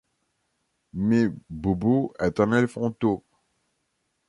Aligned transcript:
Mais 0.93 1.29
Bobo 1.47 2.11
est 2.19 2.39
un 2.39 2.51
éléphanteau. 2.53 3.23